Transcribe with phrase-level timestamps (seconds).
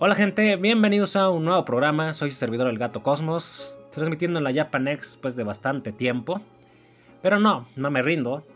[0.00, 2.14] Hola gente, bienvenidos a un nuevo programa.
[2.14, 6.40] Soy su servidor El Gato Cosmos, transmitiendo en la Japanex después de bastante tiempo.
[7.20, 8.46] Pero no, no me rindo.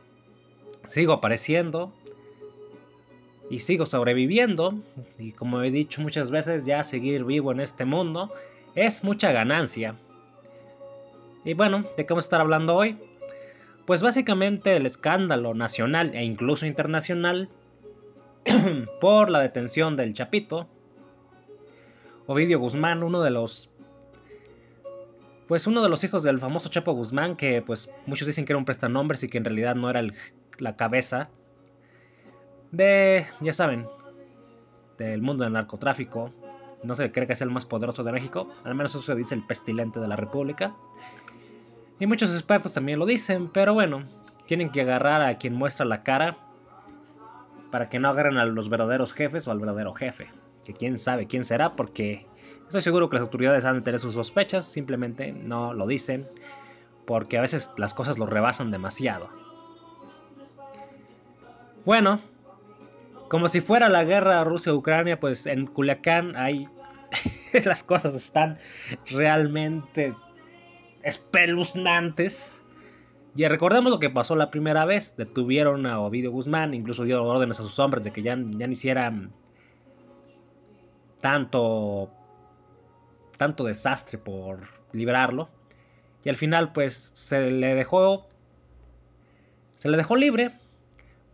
[0.86, 1.92] Sigo apareciendo.
[3.50, 4.78] Y sigo sobreviviendo.
[5.18, 8.32] Y como he dicho muchas veces, ya seguir vivo en este mundo
[8.76, 9.96] es mucha ganancia.
[11.44, 13.00] Y bueno, ¿de qué vamos a estar hablando hoy?
[13.84, 17.48] Pues básicamente el escándalo nacional e incluso internacional
[19.00, 20.68] por la detención del Chapito,
[22.26, 23.72] Ovidio Guzmán, uno de los
[25.48, 28.58] pues uno de los hijos del famoso Chapo Guzmán, que pues muchos dicen que era
[28.58, 30.02] un prestanombres y que en realidad no era
[30.58, 31.28] la cabeza
[32.70, 33.86] de, ya saben,
[34.96, 36.32] del mundo del narcotráfico.
[36.84, 39.34] No se cree que es el más poderoso de México, al menos eso se dice
[39.34, 40.74] el pestilente de la República.
[42.00, 44.08] Y muchos expertos también lo dicen, pero bueno,
[44.46, 46.38] tienen que agarrar a quien muestra la cara
[47.70, 50.30] para que no agarren a los verdaderos jefes o al verdadero jefe
[50.64, 52.26] que quién sabe quién será, porque
[52.64, 56.28] estoy seguro que las autoridades han de tener sus sospechas, simplemente no lo dicen,
[57.06, 59.28] porque a veces las cosas lo rebasan demasiado.
[61.84, 62.20] Bueno,
[63.28, 66.68] como si fuera la guerra Rusia-Ucrania, pues en Culiacán hay...
[67.64, 68.58] las cosas están
[69.10, 70.14] realmente
[71.02, 72.64] espeluznantes.
[73.34, 75.16] Y recordemos lo que pasó la primera vez.
[75.16, 78.72] Detuvieron a Ovidio Guzmán, incluso dio órdenes a sus hombres de que ya, ya no
[78.72, 79.32] hicieran
[81.22, 82.10] tanto,
[83.38, 84.60] tanto desastre por
[84.92, 85.48] librarlo.
[86.22, 88.28] Y al final pues se le dejó,
[89.74, 90.52] se le dejó libre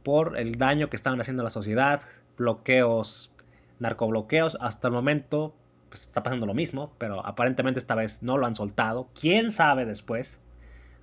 [0.04, 2.02] por el daño que estaban haciendo a la sociedad,
[2.36, 3.32] bloqueos,
[3.80, 4.56] narcobloqueos.
[4.60, 5.54] Hasta el momento
[5.88, 9.08] pues, está pasando lo mismo, pero aparentemente esta vez no lo han soltado.
[9.18, 10.40] ¿Quién sabe después?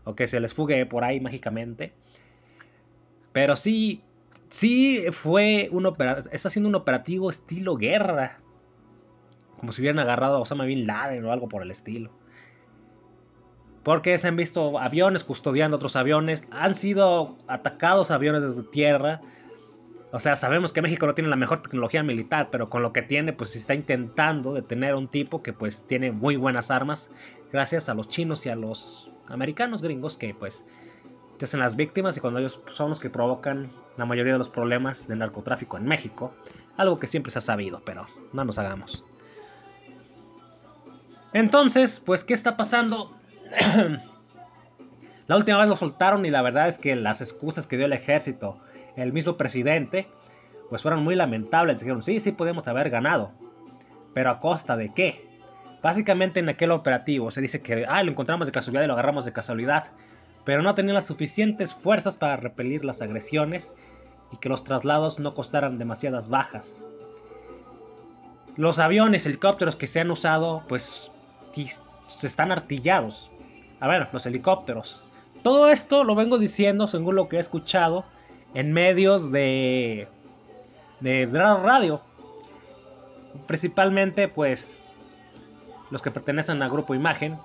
[0.06, 1.94] O que se les fugue por ahí mágicamente.
[3.33, 4.03] Pero sí,
[4.47, 8.39] sí fue un operativo, está siendo un operativo estilo guerra
[9.59, 12.11] como si hubieran agarrado a Osama Bin Laden o algo por el estilo.
[13.84, 16.47] Porque se han visto aviones custodiando otros aviones.
[16.50, 19.22] Han sido atacados aviones desde tierra.
[20.12, 23.03] O sea, sabemos que México no tiene la mejor tecnología militar, pero con lo que
[23.03, 27.12] tiene, pues se está intentando detener a un tipo que pues tiene muy buenas armas,
[27.51, 30.66] gracias a los chinos y a los americanos gringos que pues
[31.38, 34.50] te hacen las víctimas y cuando ellos son los que provocan la mayoría de los
[34.50, 36.34] problemas de narcotráfico en México.
[36.78, 39.03] Algo que siempre se ha sabido, pero no nos hagamos.
[41.35, 43.12] Entonces, pues, ¿qué está pasando?
[45.28, 47.91] la última vez lo soltaron y la verdad es que las excusas que dio el
[47.91, 48.57] ejército,
[48.96, 50.07] el mismo presidente,
[50.69, 51.81] pues fueron muy lamentables.
[51.81, 53.34] Dijeron, sí, sí podemos haber ganado.
[54.13, 55.28] Pero a costa de qué?
[55.84, 59.25] Básicamente en aquel operativo se dice que, ah, lo encontramos de casualidad y lo agarramos
[59.25, 59.91] de casualidad.
[60.45, 63.74] Pero no tenían las suficientes fuerzas para repelir las agresiones
[64.31, 66.85] y que los traslados no costaran demasiadas bajas.
[68.56, 71.12] Los aviones, helicópteros que se han usado, pues
[72.22, 73.32] están artillados.
[73.80, 75.04] A ver, los helicópteros.
[75.44, 78.06] Todo esto lo vengo diciendo según lo que he escuchado
[78.54, 80.08] en medios de,
[81.02, 82.02] de radio.
[83.48, 84.82] Principalmente, pues,
[85.92, 87.38] los que pertenecen al grupo Imagen.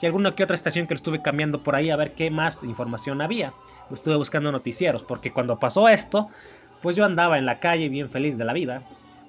[0.00, 2.62] Y alguna que otra estación que lo estuve cambiando por ahí a ver qué más
[2.62, 3.54] información había.
[3.90, 6.28] Estuve buscando noticieros, porque cuando pasó esto,
[6.82, 8.82] pues yo andaba en la calle bien feliz de la vida,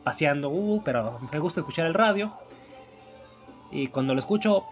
[0.04, 2.34] paseando, uh, pero me gusta escuchar el radio.
[3.72, 4.66] Y cuando lo escucho,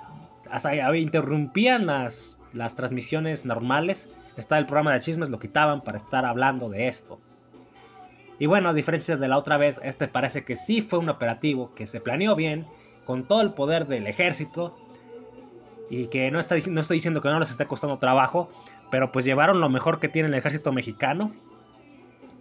[0.50, 4.10] hasta interrumpían las, las transmisiones normales.
[4.38, 7.20] Está el programa de chismes, lo quitaban para estar hablando de esto.
[8.40, 11.74] Y bueno, a diferencia de la otra vez, este parece que sí fue un operativo
[11.76, 12.66] que se planeó bien,
[13.06, 14.78] con todo el poder del ejército.
[15.90, 18.50] Y que no, está, no estoy diciendo que no les esté costando trabajo,
[18.90, 21.32] pero pues llevaron lo mejor que tiene el ejército mexicano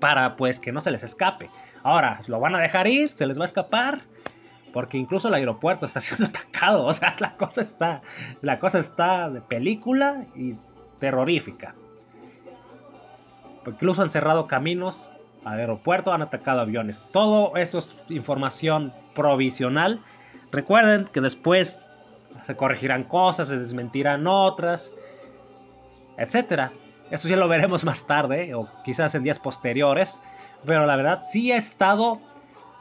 [0.00, 1.50] para pues que no se les escape.
[1.82, 4.00] Ahora, lo van a dejar ir, se les va a escapar.
[4.72, 6.84] Porque incluso el aeropuerto está siendo atacado.
[6.84, 8.02] O sea, la cosa está.
[8.40, 10.54] La cosa está de película y
[10.98, 11.74] terrorífica.
[13.66, 15.08] Incluso han cerrado caminos
[15.44, 17.02] al aeropuerto, han atacado aviones.
[17.12, 20.00] Todo esto es información provisional.
[20.50, 21.80] Recuerden que después
[22.44, 24.92] se corregirán cosas, se desmentirán otras,
[26.16, 26.72] etcétera.
[27.10, 30.20] Eso ya lo veremos más tarde o quizás en días posteriores.
[30.64, 32.20] Pero la verdad sí ha estado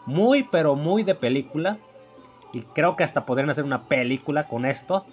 [0.06, 1.78] muy pero muy de película.
[2.54, 5.06] Y creo que hasta podrían hacer una película con esto.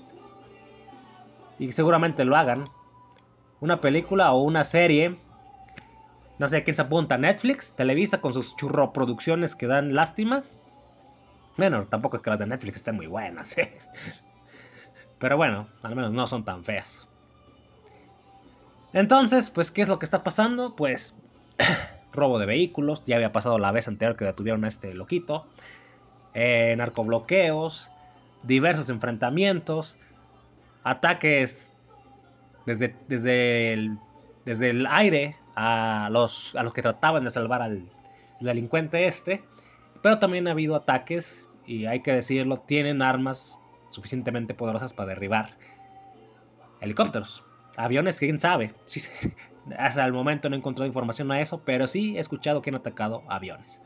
[1.58, 2.64] Y seguramente lo hagan.
[3.61, 5.19] Una película o una serie.
[6.38, 7.19] No sé quién se apunta.
[7.19, 10.44] Netflix, Televisa con sus churro producciones que dan lástima.
[11.56, 13.58] Bueno, tampoco es que las de Netflix estén muy buenas.
[13.58, 13.76] ¿eh?
[15.19, 17.08] Pero bueno, al menos no son tan feas.
[18.93, 20.75] Entonces, pues, ¿qué es lo que está pasando?
[20.76, 21.17] Pues
[22.19, 23.03] robo de vehículos.
[23.06, 25.47] Ya había pasado la vez anterior que detuvieron a este loquito.
[26.35, 27.91] eh, narcobloqueos,
[28.43, 29.99] diversos enfrentamientos,
[30.85, 31.73] ataques
[32.67, 33.99] desde, desde, el,
[34.44, 37.82] desde el aire a los, a los que trataban de salvar al
[38.41, 39.43] delincuente este,
[40.03, 43.59] pero también ha habido ataques, y hay que decirlo, tienen armas
[43.91, 45.56] suficientemente poderosas para derribar
[46.81, 47.44] helicópteros.
[47.79, 48.75] Aviones, quién sabe.
[49.79, 52.77] hasta el momento no he encontrado información a eso, pero sí he escuchado que han
[52.77, 53.81] atacado aviones.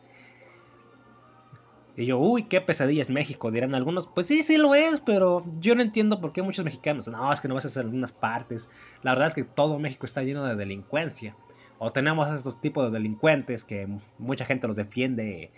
[1.94, 4.06] Y yo, uy, qué pesadilla es México, dirán algunos.
[4.06, 7.06] Pues sí, sí lo es, pero yo no entiendo por qué muchos mexicanos.
[7.08, 8.70] No, es que no vas a hacer algunas partes.
[9.02, 11.36] La verdad es que todo México está lleno de delincuencia.
[11.78, 15.50] O tenemos estos tipos de delincuentes que mucha gente los defiende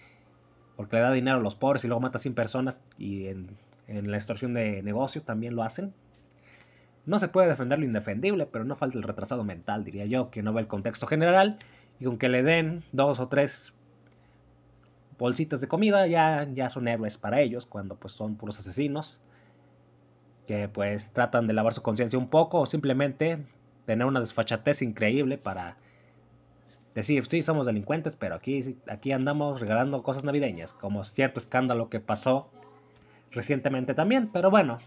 [0.75, 2.81] porque le da dinero a los pobres y luego mata a 100 personas.
[2.99, 3.47] Y en
[3.87, 5.95] la extorsión de negocios también lo hacen.
[7.07, 10.43] No se puede defender lo indefendible, pero no falta el retrasado mental, diría yo, que
[10.43, 11.59] no ve el contexto general
[12.01, 13.75] y con que le den dos o tres
[15.19, 19.21] bolsitas de comida, ya, ya son héroes para ellos, cuando pues son puros asesinos,
[20.47, 23.45] que pues tratan de lavar su conciencia un poco o simplemente
[23.87, 25.77] tener una desfachatez increíble para
[26.95, 32.01] decir, sí, somos delincuentes, pero aquí, aquí andamos regalando cosas navideñas, como cierto escándalo que
[32.01, 32.49] pasó
[33.31, 34.79] recientemente también, pero bueno.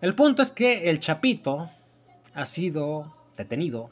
[0.00, 1.70] El punto es que el Chapito
[2.32, 3.90] ha sido detenido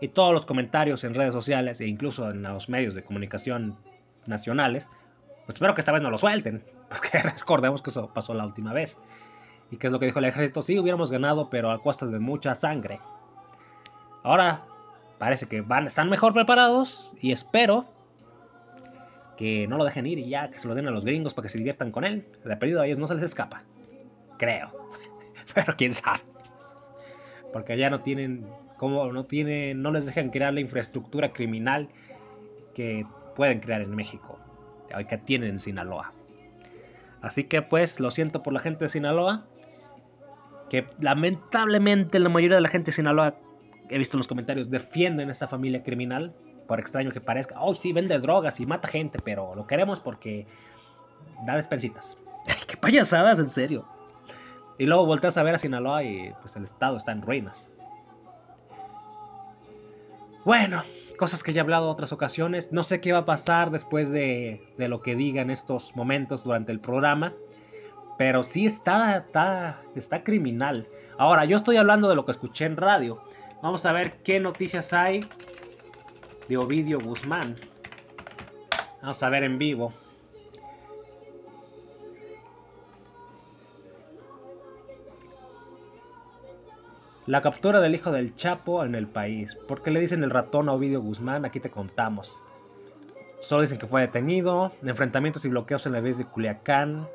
[0.00, 3.76] y todos los comentarios en redes sociales e incluso en los medios de comunicación
[4.26, 4.90] nacionales,
[5.46, 8.72] pues espero que esta vez no lo suelten, porque recordemos que eso pasó la última
[8.72, 8.98] vez.
[9.70, 10.60] ¿Y qué es lo que dijo el ejército?
[10.60, 13.00] Sí, hubiéramos ganado, pero a costa de mucha sangre.
[14.24, 14.64] Ahora
[15.18, 17.86] parece que van, están mejor preparados y espero
[19.36, 21.44] que no lo dejen ir y ya que se lo den a los gringos para
[21.44, 22.26] que se diviertan con él.
[22.44, 23.62] De perdido a ellos no se les escapa.
[24.36, 24.82] Creo.
[25.54, 26.20] Pero quién sabe.
[27.52, 28.46] Porque ya no tienen
[28.82, 31.88] como no tiene, no les dejan crear la infraestructura criminal
[32.74, 33.06] que
[33.36, 34.40] pueden crear en México,
[35.08, 36.12] que tienen en Sinaloa.
[37.20, 39.46] Así que pues lo siento por la gente de Sinaloa,
[40.68, 43.36] que lamentablemente la mayoría de la gente de Sinaloa,
[43.88, 46.34] he visto en los comentarios, defienden esta familia criminal,
[46.66, 50.44] por extraño que parezca, oh sí, vende drogas y mata gente, pero lo queremos porque
[51.46, 52.20] da despensitas.
[52.66, 53.86] ¡Qué payasadas, en serio!
[54.82, 57.70] Y luego volteas a ver a Sinaloa y pues el estado está en ruinas.
[60.44, 60.82] Bueno,
[61.16, 62.72] cosas que ya he hablado otras ocasiones.
[62.72, 66.72] No sé qué va a pasar después de, lo que diga en estos momentos durante
[66.72, 67.32] el programa.
[68.18, 70.88] Pero sí está, está, está criminal.
[71.16, 73.22] Ahora, yo estoy hablando de lo que escuché en radio.
[73.62, 75.20] Vamos a ver qué noticias hay
[76.48, 77.54] de Ovidio Guzmán.
[79.00, 79.92] Vamos a ver en vivo.
[87.26, 89.54] La captura del hijo del Chapo en el país.
[89.68, 91.44] ¿Por qué le dicen el ratón a Ovidio Guzmán?
[91.44, 92.40] Aquí te contamos.
[93.38, 94.72] Solo dicen que fue detenido.
[94.82, 97.06] Enfrentamientos y bloqueos en la vez de Culiacán.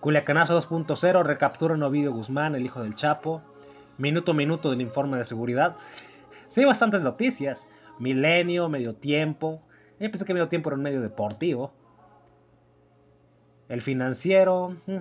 [0.00, 1.24] Culiacanazo 2.0.
[1.24, 3.40] Recapturan a Ovidio Guzmán, el hijo del Chapo.
[3.96, 5.76] Minuto a minuto del informe de seguridad.
[6.48, 7.66] Sí, hay bastantes noticias.
[7.98, 9.62] Milenio, medio tiempo.
[9.98, 11.72] Yo pensé que medio tiempo era un medio deportivo.
[13.68, 14.76] El financiero.
[14.86, 14.98] Mm,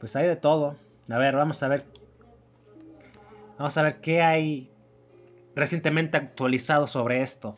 [0.00, 0.76] pues hay de todo.
[1.10, 1.84] A ver, vamos a ver.
[3.56, 4.70] Vamos a ver qué hay
[5.54, 7.56] recientemente actualizado sobre esto.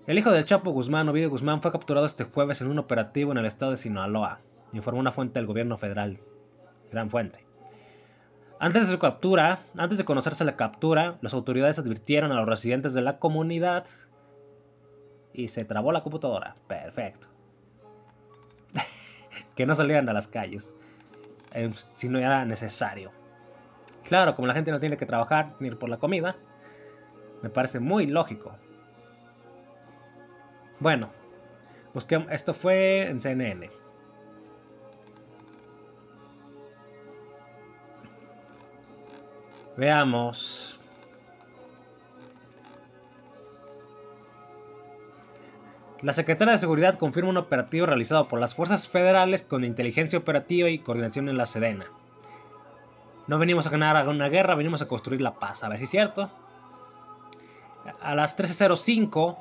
[0.07, 3.39] El hijo del Chapo Guzmán, Ovidio Guzmán, fue capturado este jueves en un operativo en
[3.39, 4.39] el estado de Sinaloa,
[4.71, 6.19] informó una fuente del gobierno federal.
[6.91, 7.43] Gran fuente.
[8.59, 12.93] Antes de su captura, antes de conocerse la captura, las autoridades advirtieron a los residentes
[12.93, 13.85] de la comunidad
[15.33, 16.55] y se trabó la computadora.
[16.67, 17.34] Perfecto
[19.55, 20.75] que no salieran a las calles
[21.53, 23.11] eh, si no era necesario.
[24.03, 26.35] Claro, como la gente no tiene que trabajar ni ir por la comida,
[27.41, 28.55] me parece muy lógico.
[30.79, 31.09] Bueno,
[32.29, 33.69] esto fue en CNN.
[39.77, 40.74] Veamos.
[46.05, 50.69] La Secretaría de Seguridad confirma un operativo realizado por las fuerzas federales con inteligencia operativa
[50.69, 51.87] y coordinación en la Sedena.
[53.25, 55.63] No venimos a ganar una guerra, venimos a construir la paz.
[55.63, 56.29] A ver si es cierto.
[58.03, 59.35] A las 13.05,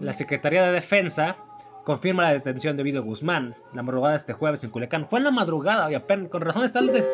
[0.00, 1.36] la Secretaría de Defensa
[1.84, 5.08] confirma la detención de Vido Guzmán la madrugada de este jueves en Culiacán.
[5.08, 7.08] Fue en la madrugada y apenas, con razón está el des...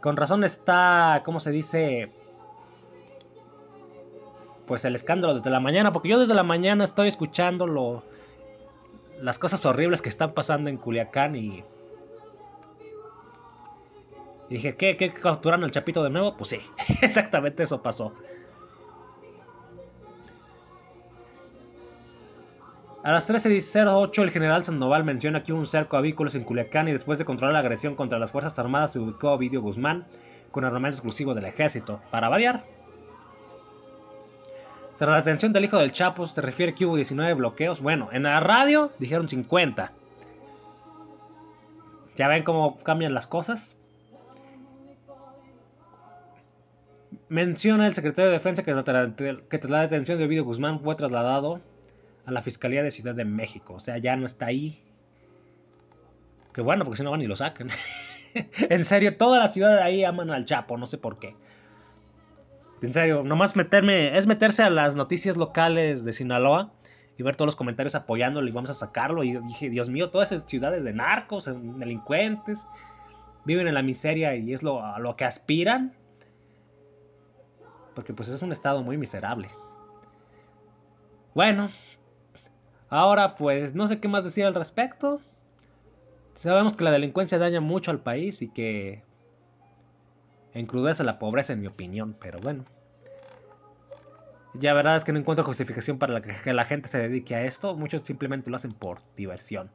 [0.00, 2.12] Con razón está, ¿cómo se dice?
[4.66, 8.02] Pues el escándalo desde la mañana, porque yo desde la mañana estoy escuchando lo,
[9.20, 11.64] las cosas horribles que están pasando en Culiacán y,
[14.48, 16.36] dije, ¿qué, ¿qué capturan al Chapito de nuevo?
[16.36, 16.60] Pues sí,
[17.02, 18.12] exactamente eso pasó.
[23.04, 26.92] A las 13.08 el general Sandoval menciona que un cerco a vehículos en Culiacán y
[26.92, 30.06] después de controlar la agresión contra las Fuerzas Armadas se ubicó a Ovidio Guzmán
[30.50, 32.00] con armamento exclusivo del ejército.
[32.10, 32.64] Para variar.
[35.04, 37.82] Tras la detención del hijo del Chapo, se refiere que hubo 19 bloqueos.
[37.82, 39.92] Bueno, en la radio dijeron 50.
[42.16, 43.78] ¿Ya ven cómo cambian las cosas?
[47.28, 51.60] Menciona el secretario de Defensa que tras la detención de Ovidio Guzmán fue trasladado
[52.24, 53.74] a la Fiscalía de Ciudad de México.
[53.74, 54.82] O sea, ya no está ahí.
[56.54, 57.68] Que bueno, porque si no van y lo sacan.
[58.70, 61.36] en serio, toda la ciudad de ahí aman al Chapo, no sé por qué.
[62.84, 66.70] En serio, nomás meterme, es meterse a las noticias locales de Sinaloa
[67.16, 69.24] y ver todos los comentarios apoyándolo y vamos a sacarlo.
[69.24, 71.46] Y dije, Dios mío, todas esas ciudades de narcos,
[71.78, 72.66] delincuentes,
[73.46, 75.94] viven en la miseria y es lo, a lo que aspiran.
[77.94, 79.48] Porque pues es un estado muy miserable.
[81.34, 81.70] Bueno,
[82.90, 85.22] ahora pues no sé qué más decir al respecto.
[86.34, 89.04] Sabemos que la delincuencia daña mucho al país y que
[90.54, 92.64] encrudece la pobreza en mi opinión, pero bueno.
[94.54, 97.44] Ya la verdad es que no encuentro justificación para que la gente se dedique a
[97.44, 97.74] esto.
[97.74, 99.70] Muchos simplemente lo hacen por diversión.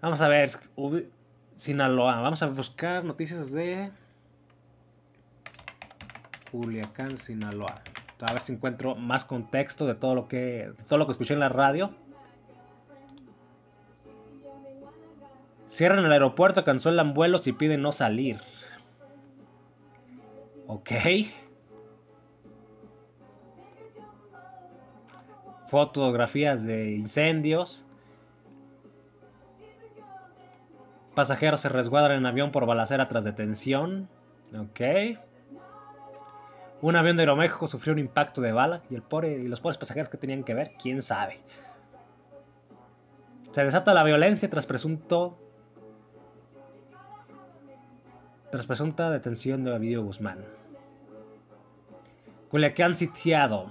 [0.00, 0.50] Vamos a ver.
[1.56, 2.20] Sinaloa.
[2.20, 3.90] Vamos a buscar noticias de
[6.52, 7.82] Culiacán, Sinaloa.
[8.20, 11.40] A ver si encuentro más contexto de todo lo que, todo lo que escuché en
[11.40, 11.94] la radio.
[15.68, 18.38] Cierran el aeropuerto, cancelan vuelos y piden no salir.
[20.66, 20.90] Ok.
[25.68, 27.84] Fotografías de incendios.
[31.14, 34.08] Pasajeros se resguardan en avión por balacera tras detención.
[34.56, 34.80] Ok.
[36.80, 40.16] Un avión de Aeroméxico sufrió un impacto de bala y, y los pobres pasajeros que
[40.16, 41.40] tenían que ver, quién sabe.
[43.50, 45.36] Se desata la violencia tras presunto.
[48.50, 50.44] Tras presunta detención de Ovidio Guzmán.
[52.50, 53.70] Culiacán sitiado.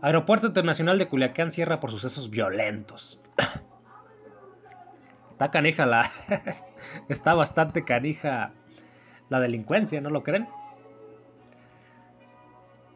[0.00, 3.20] Aeropuerto Internacional de Culiacán cierra por sucesos violentos.
[5.32, 6.10] Está canija la.
[7.10, 8.52] Está bastante canija
[9.28, 10.48] la delincuencia, ¿no lo creen?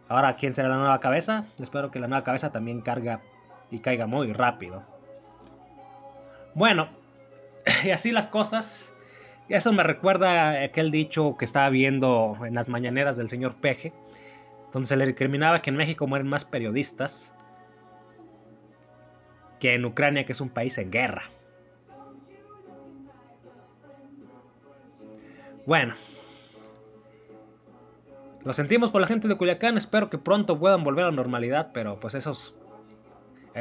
[0.08, 1.46] Ahora, ¿quién será la nueva cabeza?
[1.58, 3.20] Espero que la nueva cabeza también carga
[3.70, 4.84] y caiga muy rápido.
[6.54, 6.88] Bueno,
[7.84, 8.93] y así las cosas.
[9.48, 13.92] Eso me recuerda aquel dicho que estaba viendo en las mañaneras del señor Peje,
[14.72, 17.34] donde se le recriminaba que en México mueren más periodistas
[19.60, 21.24] que en Ucrania, que es un país en guerra.
[25.66, 25.94] Bueno,
[28.44, 31.70] lo sentimos por la gente de Culiacán, espero que pronto puedan volver a la normalidad,
[31.72, 32.56] pero pues esos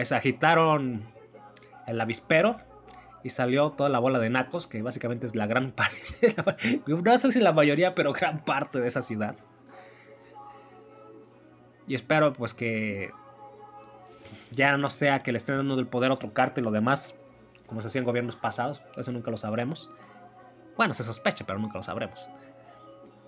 [0.02, 1.06] se agitaron
[1.88, 2.60] el avispero
[3.24, 6.36] y salió toda la bola de nacos, que básicamente es la gran parte,
[6.88, 9.36] no sé si la mayoría, pero gran parte de esa ciudad.
[11.88, 13.12] Y espero pues que
[14.51, 17.18] ya no sea que le estén dando el poder a otro cártel o demás,
[17.68, 19.89] como se hacía en gobiernos pasados, eso nunca lo sabremos.
[20.77, 22.30] Bueno, se sospecha, pero nunca lo sabremos.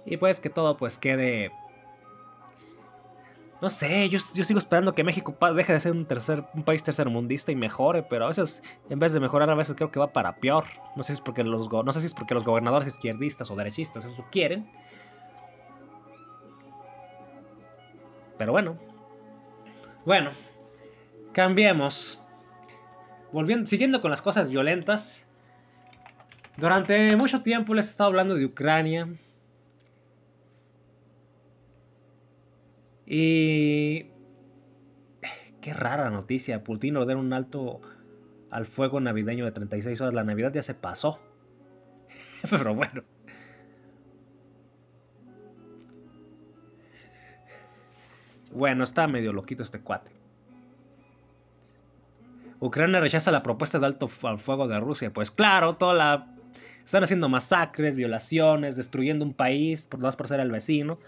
[0.06, 1.52] Y pues que todo pues quede...
[3.62, 6.84] No sé, yo, yo sigo esperando que México deje de ser un, tercer, un país
[6.84, 10.12] tercermundista y mejore, pero a veces, en vez de mejorar, a veces creo que va
[10.12, 10.66] para peor.
[10.96, 13.56] No sé si es porque los, no sé si es porque los gobernadores izquierdistas o
[13.56, 14.70] derechistas eso quieren.
[18.38, 18.78] Pero bueno.
[20.06, 20.32] Bueno.
[21.32, 22.24] Cambiemos.
[23.32, 25.28] Volviendo, siguiendo con las cosas violentas.
[26.58, 29.08] Durante mucho tiempo les he estado hablando de Ucrania.
[33.06, 34.08] Y...
[35.62, 36.64] Qué rara noticia.
[36.64, 37.82] Putin ordena un alto
[38.52, 40.14] al fuego navideño de 36 horas.
[40.14, 41.20] La Navidad ya se pasó.
[42.50, 43.04] Pero bueno.
[48.52, 50.12] Bueno, está medio loquito este cuate.
[52.60, 55.12] Ucrania rechaza la propuesta de alto al fuego de Rusia.
[55.12, 56.32] Pues claro, toda la...
[56.86, 61.00] Están haciendo masacres, violaciones, destruyendo un país, por más por ser el vecino.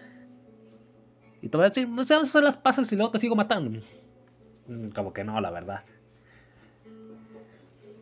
[1.41, 3.79] Y te voy a decir, no sé, hacer las pasas y luego te sigo matando.
[4.67, 5.83] Mm, como que no, la verdad.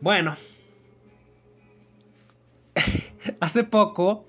[0.00, 0.36] Bueno.
[3.40, 4.26] Hace poco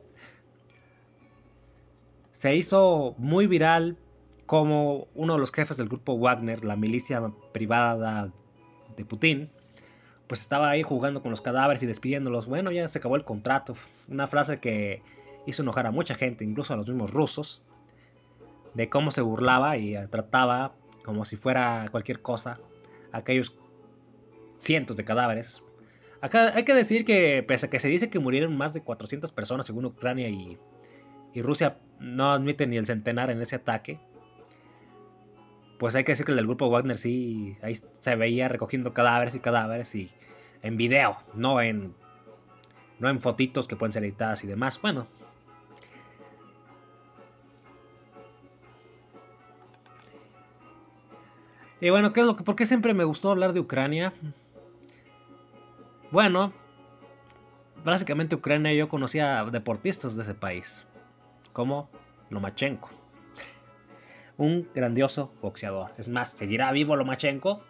[2.31, 3.97] se hizo muy viral
[4.45, 8.31] como uno de los jefes del grupo Wagner, la milicia privada
[8.95, 9.49] de Putin,
[10.27, 12.47] pues estaba ahí jugando con los cadáveres y despidiéndolos.
[12.47, 13.75] Bueno, ya se acabó el contrato.
[14.07, 15.01] Una frase que
[15.45, 17.61] hizo enojar a mucha gente, incluso a los mismos rusos
[18.73, 20.73] de cómo se burlaba y trataba
[21.07, 22.59] como si fuera cualquier cosa,
[23.13, 23.57] aquellos
[24.57, 25.63] cientos de cadáveres.
[26.21, 29.65] Hay que decir que pese a que se dice que murieron más de 400 personas
[29.65, 30.57] según Ucrania y,
[31.35, 33.99] Rusia no admiten ni el centenar en ese ataque,
[35.77, 39.35] pues hay que decir que el del grupo Wagner sí, ahí se veía recogiendo cadáveres
[39.35, 40.09] y cadáveres y
[40.63, 41.93] en video, no en,
[42.97, 44.81] no en fotitos que pueden ser editadas y demás.
[44.81, 45.07] Bueno.
[51.79, 54.13] Y bueno, ¿qué es lo que, ¿por qué siempre me gustó hablar de Ucrania?
[56.11, 56.51] Bueno,
[57.83, 60.87] básicamente Ucrania yo conocía deportistas de ese país,
[61.53, 61.89] como
[62.29, 62.89] Lomachenko
[64.37, 65.91] un grandioso boxeador.
[65.97, 67.61] Es más, ¿seguirá vivo Lomachenko?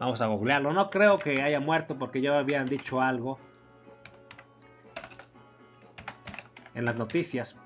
[0.00, 0.72] Vamos a googlearlo.
[0.72, 3.38] No creo que haya muerto porque ya habían dicho algo
[6.74, 7.60] en las noticias.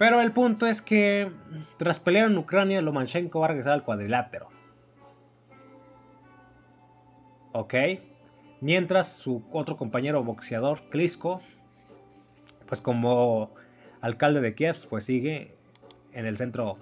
[0.00, 1.30] Pero el punto es que
[1.76, 4.48] tras pelear en Ucrania, Lomachenko va a regresar al cuadrilátero.
[7.52, 7.74] Ok.
[8.62, 11.42] Mientras su otro compañero boxeador, Klitschko,
[12.64, 13.50] pues como
[14.00, 15.54] alcalde de Kiev, pues sigue
[16.14, 16.78] en el centro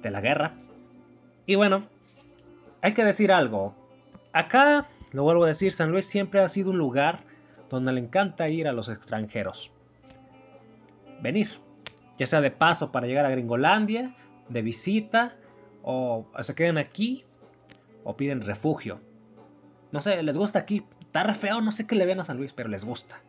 [0.00, 0.54] de la guerra.
[1.44, 1.88] Y bueno,
[2.80, 3.74] hay que decir algo.
[4.32, 7.18] Acá, lo vuelvo a decir, San Luis siempre ha sido un lugar
[7.68, 9.70] donde le encanta ir a los extranjeros.
[11.20, 11.61] Venir.
[12.22, 14.14] Ya sea de paso para llegar a Gringolandia,
[14.48, 15.34] de visita,
[15.82, 17.24] o se quedan aquí,
[18.04, 19.00] o piden refugio.
[19.90, 20.84] No sé, les gusta aquí.
[21.00, 23.20] Está re feo, no sé qué le ven a San Luis, pero les gusta.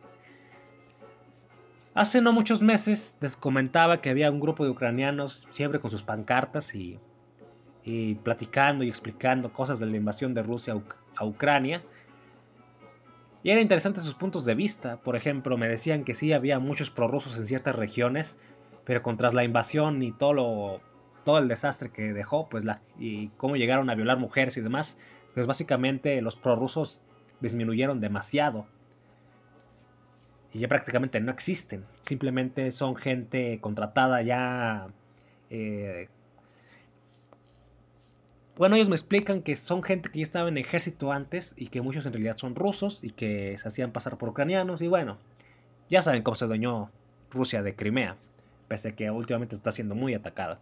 [1.92, 6.04] Hace no muchos meses les comentaba que había un grupo de ucranianos siempre con sus
[6.04, 7.00] pancartas y,
[8.22, 10.80] platicando y explicando cosas de la invasión de Rusia
[11.16, 11.82] a, Ucrania.
[13.42, 14.98] Y era interesante sus puntos de vista.
[14.98, 18.38] Por ejemplo, me decían que sí había muchos prorrusos en ciertas regiones,
[18.84, 20.80] pero contra la invasión y todo lo,
[21.24, 22.64] todo el desastre que dejó, pues
[22.98, 24.98] y cómo llegaron a violar mujeres y demás,
[25.34, 27.00] pues básicamente los prorrusos
[27.40, 28.66] disminuyeron demasiado
[30.54, 31.84] y ya prácticamente no existen.
[32.02, 34.86] Simplemente son gente contratada ya...
[35.50, 36.08] Eh,
[38.56, 41.80] bueno, ellos me explican que son gente que ya estaba en ejército antes y que
[41.80, 45.18] muchos en realidad son rusos y que se hacían pasar por ucranianos y bueno,
[45.90, 46.88] ya saben cómo se doñó
[47.32, 48.16] Rusia de Crimea,
[48.68, 50.58] pese a que últimamente está siendo muy atacada.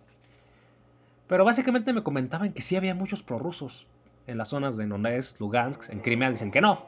[1.27, 3.87] Pero básicamente me comentaban que sí había muchos prorrusos
[4.27, 6.85] en las zonas de Donetsk, Lugansk, en Crimea dicen que no,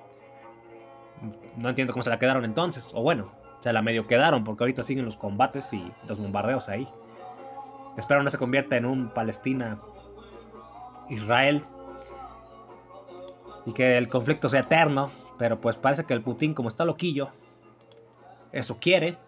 [1.57, 2.91] no entiendo cómo se la quedaron entonces.
[2.95, 6.89] O bueno, se la medio quedaron porque ahorita siguen los combates y los bombardeos ahí.
[7.97, 11.63] Espero no se convierta en un Palestina-Israel.
[13.67, 15.11] Y que el conflicto sea eterno.
[15.39, 17.31] Pero pues parece que el Putin, como está loquillo,
[18.53, 19.19] eso quiere.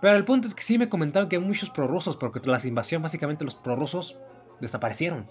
[0.00, 2.68] Pero el punto es que sí me comentaron que hay muchos prorrusos, porque tras la
[2.68, 4.16] invasión básicamente los prorrusos
[4.60, 5.26] desaparecieron.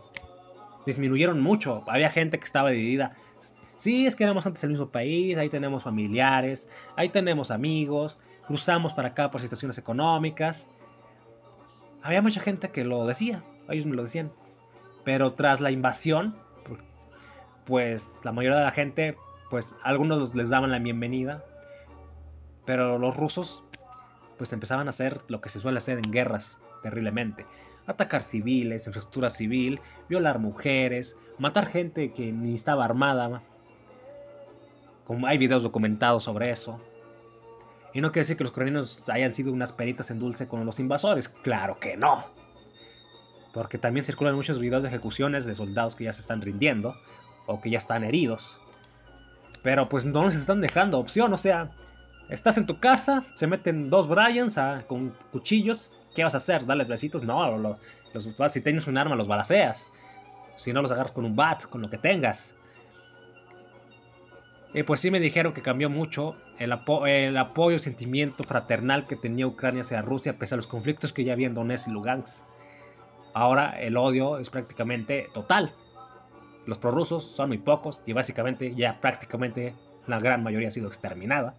[0.86, 1.84] Disminuyeron mucho.
[1.88, 3.16] Había gente que estaba dividida.
[3.78, 8.94] Sí, es que éramos antes el mismo país, ahí tenemos familiares, ahí tenemos amigos, cruzamos
[8.94, 10.70] para acá por situaciones económicas.
[12.02, 14.32] Había mucha gente que lo decía, ellos me lo decían.
[15.04, 16.36] Pero tras la invasión,
[17.66, 19.16] pues la mayoría de la gente,
[19.50, 21.46] pues algunos les daban la bienvenida.
[22.66, 23.64] Pero los rusos,
[24.38, 27.46] pues empezaban a hacer lo que se suele hacer en guerras terriblemente.
[27.86, 33.42] Atacar civiles, infraestructura civil, violar mujeres, matar gente que ni estaba armada,
[35.06, 36.82] como hay videos documentados sobre eso.
[37.94, 40.80] Y no quiere decir que los ucranianos hayan sido unas peritas en dulce con los
[40.80, 41.30] invasores.
[41.30, 42.26] Claro que no.
[43.54, 46.96] Porque también circulan muchos videos de ejecuciones de soldados que ya se están rindiendo
[47.46, 48.60] o que ya están heridos.
[49.64, 51.34] Pero pues no les están dejando opción.
[51.34, 51.72] O sea,
[52.30, 55.94] estás en tu casa, se meten dos Bryans ah, con cuchillos.
[56.16, 56.66] ¿Qué vas a hacer?
[56.66, 57.24] ¿Darles besitos?
[57.24, 57.78] No, los,
[58.52, 59.92] si tienes un arma los balaceas.
[60.56, 62.56] Si no los agarras con un bat, con lo que tengas.
[64.74, 69.48] Eh, pues sí me dijeron que cambió mucho el, apoyo y sentimiento fraternal que tenía
[69.48, 72.44] Ucrania hacia Rusia pese a los conflictos que ya había en Donetsk y Lugansk.
[73.34, 75.74] Ahora el odio es prácticamente total.
[76.66, 79.74] Los prorrusos son muy pocos y básicamente ya prácticamente
[80.06, 81.56] la gran mayoría ha sido exterminada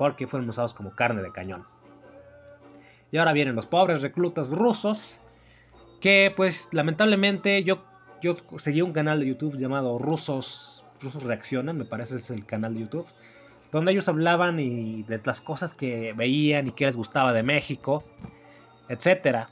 [0.00, 1.66] porque fueron usados como carne de cañón.
[3.12, 5.20] Y ahora vienen los pobres reclutas rusos
[6.00, 7.84] que pues lamentablemente yo,
[8.22, 12.72] yo seguí un canal de YouTube llamado Rusos Rusos Reaccionan, me parece es el canal
[12.72, 13.06] de YouTube,
[13.72, 18.02] donde ellos hablaban y de las cosas que veían y que les gustaba de México,
[18.88, 19.48] etcétera.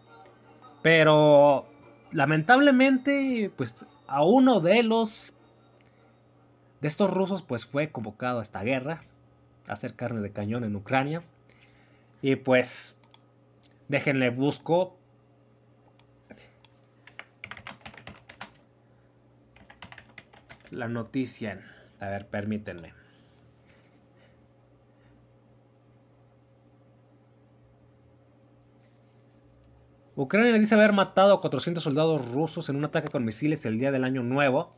[0.81, 1.67] Pero
[2.13, 5.35] lamentablemente, pues a uno de los
[6.81, 9.03] de estos rusos pues fue convocado a esta guerra,
[9.69, 11.23] hacer carne de cañón en Ucrania.
[12.23, 12.97] Y pues,
[13.89, 14.97] déjenle busco.
[20.71, 21.61] La noticia.
[22.01, 22.93] A ver, permítanme.
[30.17, 33.93] Ucrania dice haber matado a 400 soldados rusos en un ataque con misiles el día
[33.93, 34.75] del Año Nuevo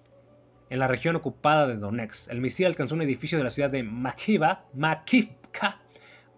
[0.71, 2.31] en la región ocupada de Donetsk.
[2.31, 5.81] El misil alcanzó un edificio de la ciudad de Makiva, Makivka,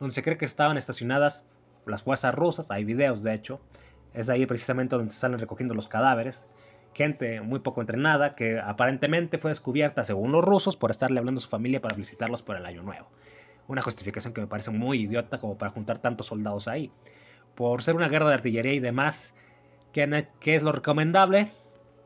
[0.01, 1.47] donde se cree que estaban estacionadas
[1.87, 2.71] las fuerzas rusas.
[2.71, 3.61] Hay videos, de hecho.
[4.15, 6.49] Es ahí precisamente donde se salen recogiendo los cadáveres.
[6.95, 11.43] Gente muy poco entrenada que aparentemente fue descubierta, según los rusos, por estarle hablando a
[11.43, 13.09] su familia para visitarlos por el Año Nuevo.
[13.69, 16.91] Una justificación que me parece muy idiota como para juntar tantos soldados ahí
[17.55, 19.35] por ser una guerra de artillería y demás,
[19.93, 21.53] ¿qué, es lo recomendable?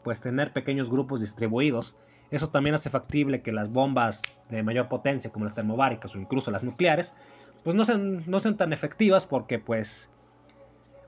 [0.02, 1.96] Pues tener pequeños grupos distribuidos.
[2.30, 6.50] Eso también hace factible que las bombas de mayor potencia, como las termobáricas o incluso
[6.50, 7.14] las nucleares,
[7.62, 10.10] pues no sean, no sean tan efectivas porque pues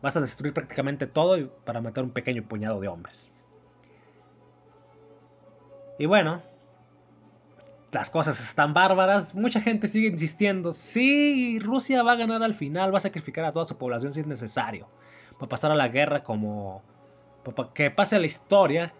[0.03, 3.33] vas a destruir prácticamente todo para matar un pequeño puñado de hombres.
[5.99, 6.41] Y bueno,
[7.91, 9.35] las cosas están bárbaras.
[9.35, 10.73] Mucha gente sigue insistiendo.
[10.73, 14.21] Sí, Rusia va a ganar al final, va a sacrificar a toda su población si
[14.21, 14.89] es necesario.
[15.41, 16.83] Va a pasar a la guerra como...
[17.75, 18.93] Que pase a la historia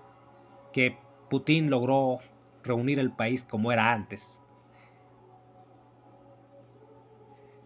[0.73, 0.97] que
[1.29, 2.19] Putin logró
[2.63, 4.41] reunir el país como era antes.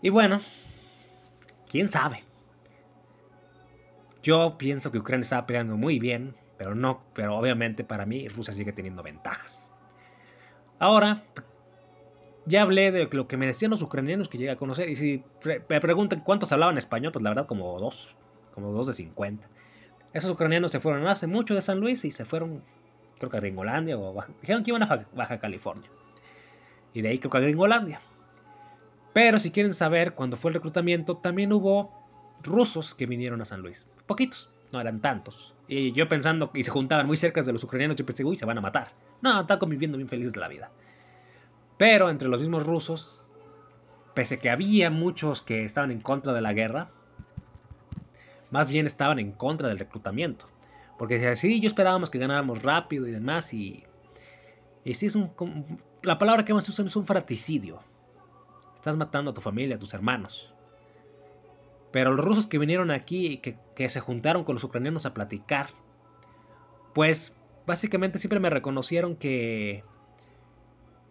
[0.01, 0.41] Y bueno,
[1.69, 2.25] quién sabe.
[4.23, 8.53] Yo pienso que Ucrania está peleando muy bien, pero no, pero obviamente para mí Rusia
[8.53, 9.73] sigue teniendo ventajas.
[10.79, 11.25] Ahora,
[12.45, 14.89] ya hablé de lo que me decían los ucranianos que llegué a conocer.
[14.89, 18.15] Y si me preguntan cuántos hablaban español, pues la verdad como dos.
[18.55, 19.49] Como dos de 50.
[20.13, 22.63] Esos ucranianos se fueron hace mucho de San Luis y se fueron,
[23.23, 25.89] creo que a Gringolandia o Baja, dijeron que iban a Baja California.
[26.93, 28.01] Y de ahí creo que a Gringolandia.
[29.13, 31.93] Pero si quieren saber cuándo fue el reclutamiento, también hubo
[32.43, 33.87] rusos que vinieron a San Luis.
[34.07, 35.55] Poquitos, no eran tantos.
[35.69, 38.45] Y yo pensando, y se juntaban muy cerca de los ucranianos, yo pensé, uy, se
[38.45, 38.93] van a matar.
[39.21, 40.71] No, están conviviendo bien felices la vida.
[41.79, 43.35] Pero entre los mismos rusos,
[44.15, 46.91] pese que había muchos que estaban en contra de la guerra,
[48.51, 50.47] más bien estaban en contra del reclutamiento.
[50.99, 53.85] Porque decían, sí, yo esperábamos que ganáramos rápido y demás, y,
[54.85, 55.33] y sí es un...
[56.03, 57.81] La palabra que más usan es un fratricidio.
[58.75, 60.55] Estás matando a tu familia, a tus hermanos.
[61.93, 65.15] Pero los rusos que vinieron aquí y que, que se juntaron con los ucranianos a
[65.15, 65.69] platicar,
[66.93, 69.85] pues básicamente siempre me reconocieron que...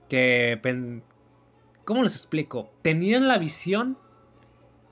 [0.09, 1.01] que...
[1.85, 2.71] ¿Cómo les explico?
[2.81, 3.97] Tenían la visión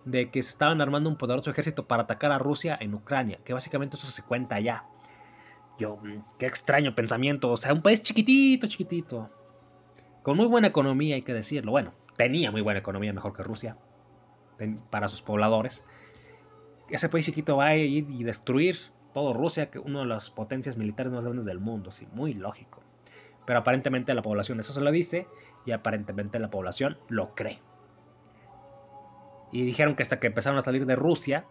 [0.09, 3.53] de que se estaban armando un poderoso ejército para atacar a Rusia en Ucrania, que
[3.53, 4.85] básicamente eso se cuenta allá.
[5.77, 9.29] Yo, mm, qué extraño pensamiento, o sea, un país chiquitito, chiquitito,
[10.23, 11.71] con muy buena economía, hay que decirlo.
[11.71, 13.77] Bueno, tenía muy buena economía, mejor que Rusia,
[14.89, 15.83] para sus pobladores.
[16.89, 18.77] Ese país chiquito va a ir y destruir
[19.13, 22.81] todo Rusia, que una de las potencias militares más grandes del mundo, sí, muy lógico.
[23.45, 25.27] Pero aparentemente la población eso se lo dice
[25.65, 27.61] y aparentemente la población lo cree.
[29.51, 31.45] Y dijeron que hasta que empezaron a salir de Rusia,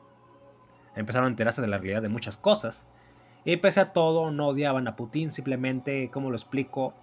[0.95, 2.87] empezaron a enterarse de la realidad de muchas cosas.
[3.45, 6.95] Y pese a todo, no odiaban a Putin, simplemente, como lo explico,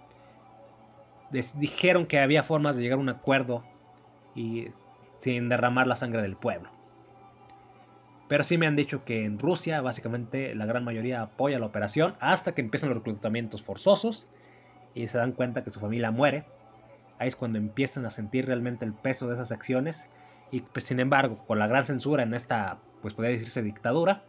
[1.30, 3.64] dijeron que había formas de llegar a un acuerdo
[4.34, 4.68] y
[5.18, 6.70] sin derramar la sangre del pueblo.
[8.28, 12.16] Pero sí me han dicho que en Rusia básicamente la gran mayoría apoya la operación
[12.20, 14.28] hasta que empiezan los reclutamientos forzosos
[14.94, 16.44] y se dan cuenta que su familia muere.
[17.18, 20.10] Ahí es cuando empiezan a sentir realmente el peso de esas acciones
[20.50, 24.24] y pues sin embargo con la gran censura en esta pues podría decirse dictadura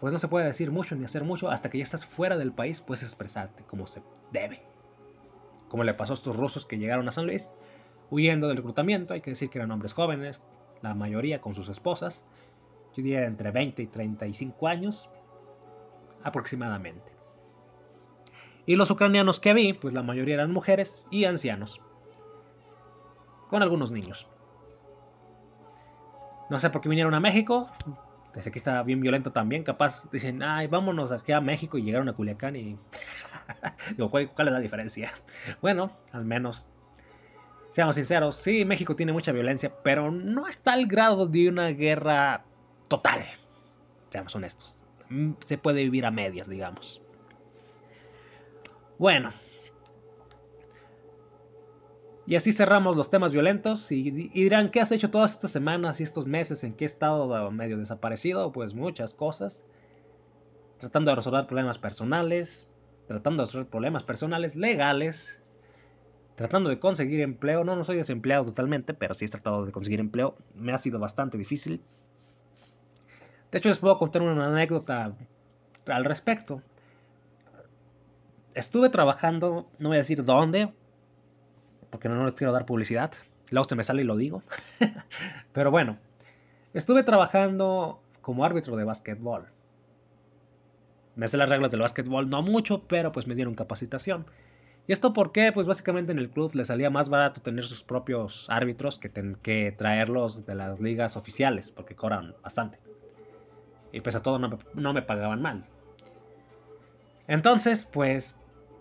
[0.00, 2.52] pues no se puede decir mucho ni hacer mucho hasta que ya estás fuera del
[2.52, 4.62] país puedes expresarte como se debe.
[5.68, 7.50] Como le pasó a estos rusos que llegaron a San Luis
[8.10, 10.42] huyendo del reclutamiento, hay que decir que eran hombres jóvenes,
[10.82, 12.24] la mayoría con sus esposas,
[12.94, 15.10] yo diría entre 20 y 35 años
[16.22, 17.12] aproximadamente.
[18.64, 21.80] Y los ucranianos que vi, pues la mayoría eran mujeres y ancianos,
[23.48, 24.28] con algunos niños.
[26.48, 27.70] No sé por qué vinieron a México,
[28.34, 32.08] desde aquí está bien violento también, capaz dicen, ay, vámonos aquí a México y llegaron
[32.08, 32.78] a Culiacán y...
[33.96, 35.12] Digo, ¿cuál, ¿cuál es la diferencia?
[35.60, 36.66] Bueno, al menos
[37.70, 42.44] seamos sinceros, sí, México tiene mucha violencia, pero no está al grado de una guerra
[42.88, 43.20] total.
[44.10, 44.74] Seamos honestos.
[45.10, 47.00] Mm, se puede vivir a medias, digamos.
[48.98, 49.30] Bueno.
[52.28, 56.02] Y así cerramos los temas violentos y, dirán, ¿qué has hecho todas estas semanas y
[56.02, 58.50] estos meses en que he estado medio desaparecido?
[58.50, 59.64] Pues muchas cosas.
[60.78, 62.68] Tratando de resolver problemas personales,
[63.06, 65.40] tratando de resolver problemas personales legales,
[66.34, 67.62] tratando de conseguir empleo.
[67.62, 70.36] No, no soy desempleado totalmente, pero sí he tratado de conseguir empleo.
[70.56, 71.80] Me ha sido bastante difícil.
[73.52, 75.16] De hecho, les puedo contar una anécdota
[75.86, 76.60] al respecto.
[78.54, 80.72] estuve trabajando, no voy a decir dónde,
[81.90, 83.12] porque no, no les quiero dar publicidad.
[83.50, 84.42] Luego se me sale y lo digo.
[85.52, 85.98] Pero bueno,
[86.74, 89.46] estuve trabajando como árbitro de básquetbol.
[91.14, 94.26] Me sé las reglas del básquetbol, no mucho, pero pues me dieron capacitación.
[94.86, 95.50] ¿Y esto por qué?
[95.50, 99.10] Pues básicamente en el club le salía más barato tener sus propios árbitros que,
[99.42, 102.78] que traerlos de las ligas oficiales, porque cobran bastante.
[103.92, 105.64] Y pues a todo no me, no me pagaban mal.
[107.28, 108.36] Entonces, pues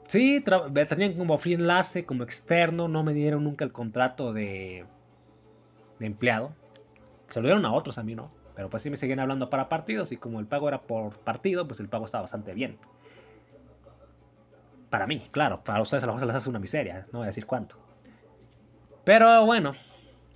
[0.07, 4.85] sí, me tenían como free enlace, como externo, no me dieron nunca el contrato de,
[5.99, 6.53] de empleado.
[7.27, 8.31] Se lo dieron a otros, a mí no.
[8.55, 11.67] Pero pues sí me seguían hablando para partidos y como el pago era por partido,
[11.67, 12.77] pues el pago estaba bastante bien.
[14.89, 17.25] Para mí, claro, para ustedes a lo mejor se les hace una miseria, no voy
[17.25, 17.75] a decir cuánto.
[19.03, 19.73] Pero bueno,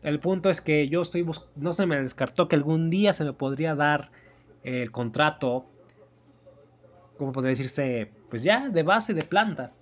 [0.03, 3.33] el punto es que yo estoy no se me descartó que algún día se me
[3.33, 4.11] podría dar
[4.63, 5.65] el contrato,
[7.19, 8.11] ¿cómo podría decirse?
[8.29, 9.73] Pues ya, de base, de planta.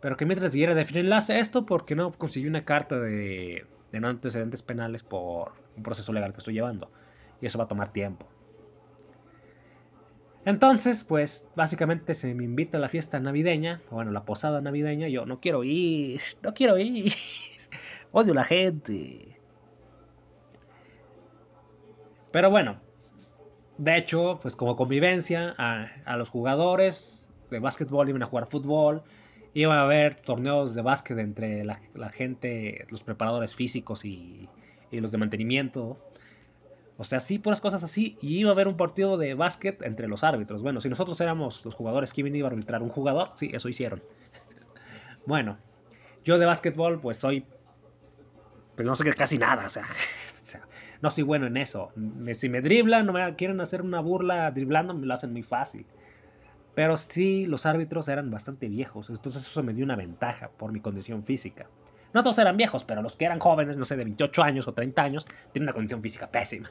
[0.00, 4.08] Pero que mientras siguiera de enlace esto porque no conseguí una carta de, de no
[4.08, 6.90] antecedentes penales por un proceso legal que estoy llevando.
[7.40, 8.28] Y eso va a tomar tiempo.
[10.44, 15.26] Entonces, pues básicamente se me invita a la fiesta navideña, bueno, la posada navideña, yo
[15.26, 17.12] no quiero ir, no quiero ir,
[18.12, 19.38] odio a la gente.
[22.30, 22.80] Pero bueno,
[23.78, 29.02] de hecho, pues como convivencia a, los jugadores de básquetbol iban a jugar fútbol,
[29.54, 31.78] iba a haber torneos de básquet entre la,
[32.10, 34.48] gente, los preparadores físicos y,
[34.90, 35.96] y los de mantenimiento.
[36.96, 38.18] O sea, sí, puras cosas así.
[38.20, 40.62] Y iba a haber un partido de básquet entre los árbitros.
[40.62, 42.82] Bueno, si nosotros éramos los jugadores, ¿quién iba a arbitrar?
[42.82, 43.30] ¿Un jugador?
[43.36, 44.02] Sí, eso hicieron.
[45.26, 45.58] bueno,
[46.24, 47.46] yo de básquetbol, pues soy.
[48.74, 49.84] Pues no sé qué casi nada, o sea,
[51.00, 51.92] no soy bueno en eso.
[52.34, 55.86] si me driblan, no me quieren hacer una burla driblando, me lo hacen muy fácil.
[56.74, 60.80] Pero sí, los árbitros eran bastante viejos, entonces eso me dio una ventaja por mi
[60.80, 61.66] condición física.
[62.14, 64.72] No todos eran viejos, pero los que eran jóvenes, no sé, de 28 años o
[64.72, 66.70] 30 años, tienen una condición física pésima.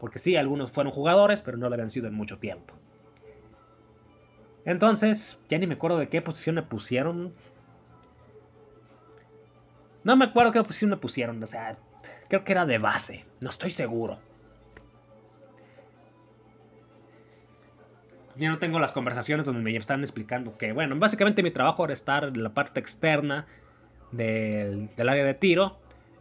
[0.00, 2.74] Porque sí, algunos fueron jugadores, pero no lo habían sido en mucho tiempo.
[4.64, 7.34] Entonces, ya ni me acuerdo de qué posición me pusieron.
[10.04, 11.78] No me acuerdo qué posición me pusieron, o sea,
[12.30, 14.20] creo que era de base, no estoy seguro.
[18.36, 21.92] Ya no tengo las conversaciones donde me están explicando que, bueno, básicamente mi trabajo era
[21.92, 23.46] estar en la parte externa
[24.12, 25.78] del, área de tiro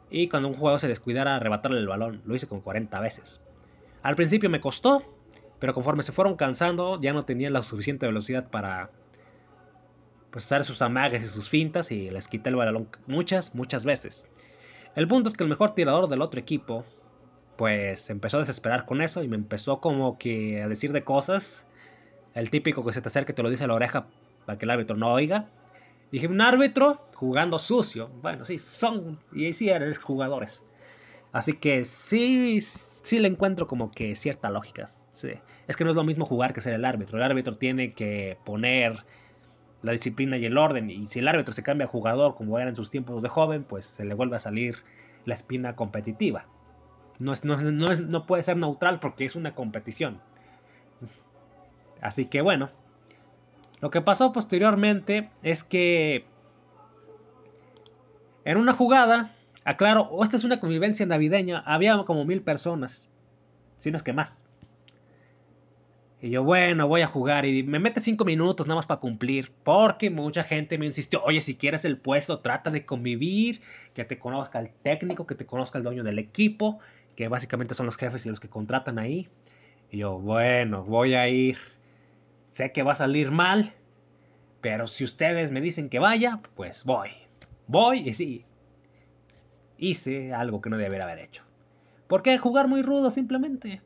[0.09, 2.21] y cuando un jugador se descuidara arrebatarle el balón.
[2.25, 3.45] Lo hice como 40 veces.
[4.01, 5.03] Al principio me costó,
[5.59, 8.89] pero conforme se fueron cansando ya no tenían la suficiente velocidad para
[10.31, 14.25] pues, sus amagues y sus fintas y les quité el balón muchas, muchas veces.
[14.95, 16.85] El punto es que el mejor tirador del otro equipo
[17.57, 21.67] pues empezó a desesperar con eso y me empezó como que a decir de cosas.
[22.33, 24.07] El típico que se te acerca y te lo dice a la oreja
[24.45, 25.49] para que el árbitro no oiga.
[26.11, 28.09] Dije, un árbitro jugando sucio.
[28.21, 29.19] Bueno, sí, son.
[29.33, 30.63] Y sí eran jugadores.
[31.31, 34.85] Así que sí, sí le encuentro como que cierta lógica.
[35.67, 37.17] Es que no es lo mismo jugar que ser el árbitro.
[37.17, 39.03] El árbitro tiene que poner
[39.81, 40.89] la disciplina y el orden.
[40.89, 43.63] Y si el árbitro se cambia a jugador como era en sus tiempos de joven,
[43.63, 44.77] pues se le vuelve a salir
[45.25, 46.45] la espina competitiva.
[47.19, 50.21] No, es, no, no puede ser neutral porque es una competición.
[52.01, 52.69] Así que bueno,
[53.81, 56.25] lo que pasó posteriormente es que
[58.45, 59.31] en una jugada,
[59.63, 63.07] aclaro, esta es una convivencia navideña, había como mil personas,
[63.77, 64.43] si no es que más.
[66.21, 69.51] Y yo, bueno, voy a jugar y me mete cinco minutos nada más para cumplir,
[69.63, 73.61] porque mucha gente me insistió, oye, si quieres el puesto, trata de convivir,
[73.93, 76.79] que te conozca el técnico, que te conozca el dueño del equipo,
[77.15, 79.29] que básicamente son los jefes y los que contratan ahí.
[79.91, 81.57] Y yo, bueno, voy a ir
[82.51, 83.73] Sé que va a salir mal,
[84.61, 87.09] pero si ustedes me dicen que vaya, pues voy.
[87.67, 88.45] Voy y sí.
[89.77, 91.43] Hice algo que no debería haber hecho.
[92.07, 93.81] ¿Por qué jugar muy rudo simplemente?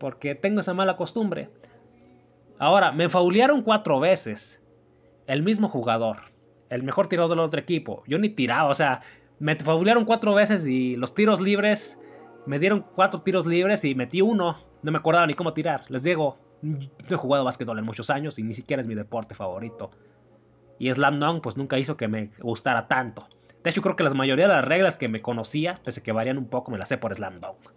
[0.00, 1.50] Porque tengo esa mala costumbre.
[2.58, 4.62] Ahora, me faulearon cuatro veces.
[5.26, 6.16] El mismo jugador.
[6.70, 8.02] El mejor tirador del otro equipo.
[8.06, 9.02] Yo ni tiraba, o sea,
[9.38, 12.00] me faulearon cuatro veces y los tiros libres.
[12.46, 14.56] Me dieron cuatro tiros libres y metí uno.
[14.82, 15.82] No me acordaba ni cómo tirar.
[15.90, 16.78] Les digo, no
[17.10, 19.90] he jugado básquetbol en muchos años y ni siquiera es mi deporte favorito.
[20.78, 23.28] Y Slam Dunk pues nunca hizo que me gustara tanto.
[23.62, 26.38] De hecho creo que la mayoría de las reglas que me conocía, pese que varían
[26.38, 27.70] un poco, me las sé por Slam Dunk.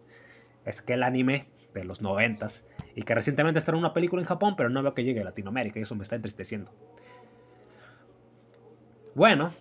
[0.64, 4.28] Es que el anime de los noventas y que recientemente está en una película en
[4.28, 6.72] Japón, pero no veo que llegue a Latinoamérica y eso me está entristeciendo.
[9.16, 9.54] Bueno,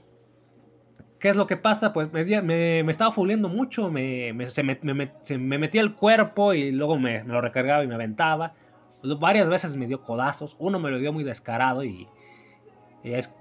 [1.19, 1.93] ¿qué es lo que pasa?
[1.93, 7.41] Pues me, estaba fuliendo mucho, me, se, me, metía el cuerpo y luego me, lo
[7.41, 8.55] recargaba y me aventaba.
[9.21, 12.09] varias veces me dio codazos, uno me lo dio muy descarado y,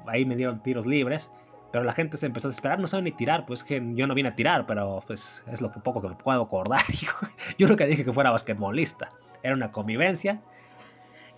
[0.07, 1.31] ahí me dieron tiros libres.
[1.71, 4.13] Pero la gente se empezó a esperar, no saben ni tirar, pues que yo no
[4.13, 6.81] vine a tirar, pero pues es lo que poco que me puedo acordar.
[7.57, 9.09] yo nunca dije que fuera basquetbolista,
[9.41, 10.41] era una convivencia.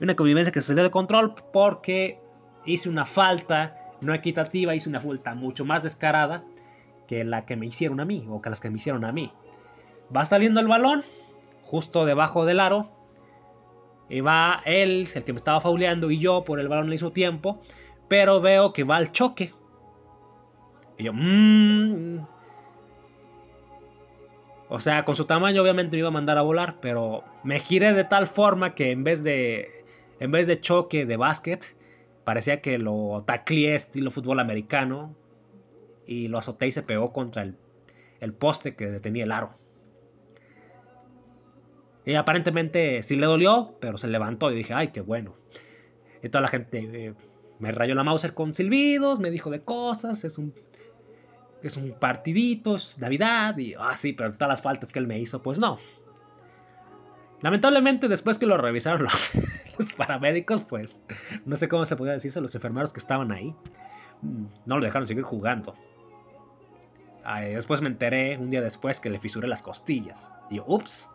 [0.02, 2.20] Una convivencia que se salió de control porque
[2.66, 6.44] hice una falta no equitativa, hice una falta mucho más descarada
[7.08, 9.32] que la que me hicieron a mí o que las que me hicieron a mí.
[10.16, 11.04] Va saliendo el balón,
[11.62, 12.90] justo debajo del aro.
[14.10, 17.12] Y va él, el que me estaba fauleando, y yo por el balón al mismo
[17.12, 17.62] tiempo.
[18.08, 19.54] Pero veo que va al choque.
[20.98, 22.26] Y yo, mmm.
[24.70, 27.94] O sea, con su tamaño obviamente me iba a mandar a volar, pero me giré
[27.94, 29.86] de tal forma que en vez de
[30.20, 31.76] en vez de choque de básquet,
[32.24, 35.16] parecía que lo tacleé estilo fútbol americano
[36.08, 37.56] y lo azoté y se pegó contra el,
[38.20, 39.58] el poste que detenía el aro.
[42.06, 45.36] Y aparentemente sí le dolió, pero se levantó y dije, ay, qué bueno.
[46.22, 47.14] Y toda la gente eh,
[47.60, 50.54] me rayó la Mauser con silbidos, me dijo de cosas, es un,
[51.68, 55.20] es un partidito, es Navidad, y ah, sí, pero todas las faltas que él me
[55.20, 55.80] hizo, pues no.
[57.42, 59.32] Lamentablemente, después que lo revisaron los,
[59.98, 61.02] paramédicos, pues
[61.46, 63.54] no sé cómo se podía decirse, los enfermeros que estaban ahí,
[64.22, 65.76] mm, no lo dejaron seguir jugando.
[67.42, 70.32] después me enteré un día después que le fisuré las costillas.
[70.50, 71.10] Y yo, ups.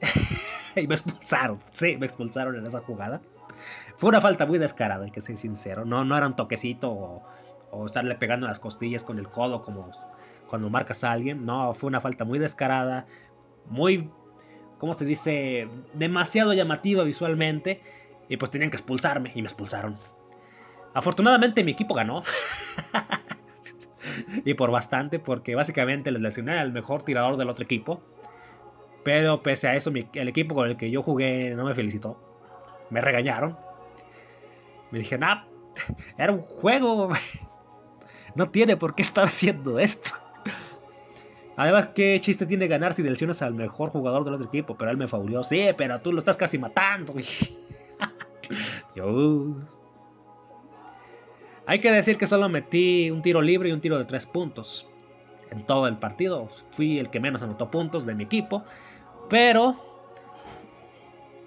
[0.76, 1.58] y me expulsaron.
[1.72, 3.20] Sí, me expulsaron en esa jugada.
[3.98, 5.84] Fue una falta muy descarada, hay que ser sincero.
[5.84, 7.22] No, no era un toquecito o,
[7.84, 9.90] estarle pegando las costillas con el codo como
[10.46, 11.44] cuando marcas a alguien.
[11.44, 13.06] No, fue una falta muy descarada,
[13.68, 14.10] muy,
[14.78, 15.68] ¿cómo se dice?
[15.94, 17.80] Demasiado llamativa visualmente.
[18.28, 19.96] Y pues tenían que expulsarme y me expulsaron.
[20.94, 22.22] Afortunadamente mi equipo ganó.
[24.44, 28.00] y por bastante, porque básicamente les lesioné al mejor tirador del otro equipo.
[29.04, 32.18] Pero pese a eso, el equipo con el que yo jugué no me felicitó.
[32.90, 33.56] Me regañaron.
[34.90, 35.44] Me dije, nah,
[36.18, 37.10] era un juego.
[38.36, 40.10] No tiene por qué estar haciendo esto.
[41.56, 44.76] Además, ¿qué chiste tiene ganar si lesionas al mejor jugador del otro equipo?
[44.76, 45.42] Pero él me faulió.
[45.42, 47.14] Sí, pero tú lo estás casi matando.
[48.94, 49.56] Yo...
[51.68, 54.86] Hay que decir que solo metí un tiro libre y un tiro de tres puntos.
[55.50, 56.48] En todo el partido.
[56.72, 58.62] Fui el que menos anotó puntos de mi equipo.
[59.30, 59.76] Pero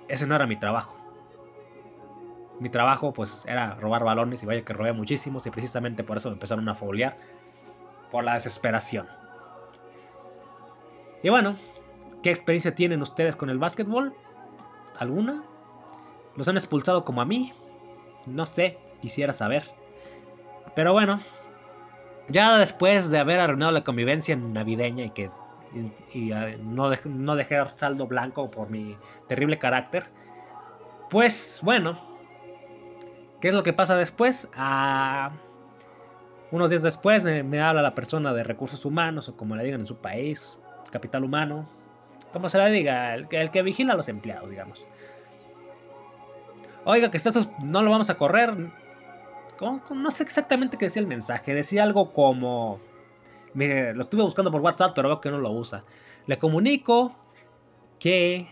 [0.08, 0.99] ese no era mi trabajo.
[2.60, 6.30] Mi trabajo pues era robar balones y vaya que robé muchísimos y precisamente por eso
[6.30, 7.17] me empezaron a foliar
[8.12, 9.08] por la desesperación.
[11.24, 11.56] Y bueno,
[12.24, 14.13] ¿qué experiencia tienen ustedes con el básquetbol?
[14.98, 15.43] ¿Alguna?
[16.36, 17.54] ¿Los han expulsado como a mí?
[18.26, 19.63] No sé, quisiera saber.
[20.76, 21.19] Pero bueno,
[22.30, 25.32] ya después de haber arruinado la convivencia navideña y que
[26.13, 30.06] y, ah, no, no dejar saldo blanco por mi terrible carácter.
[31.10, 32.00] Pues bueno,
[33.39, 34.49] ¿qué es lo que pasa después?
[34.56, 35.32] Ah,
[36.52, 39.86] unos días después me, habla la persona de recursos humanos o como le digan en
[39.86, 40.60] su país,
[40.91, 41.69] capital humano,
[42.34, 44.88] como se le diga, el, que vigila a los empleados, digamos.
[46.86, 48.56] Oiga, que estos no lo vamos a correr.
[49.91, 51.54] No sé exactamente qué decía el mensaje.
[51.54, 52.80] Decía algo como
[53.54, 55.84] lo estuve buscando por WhatsApp, pero veo que no lo usa.
[56.28, 57.15] Le comunico
[57.99, 58.47] que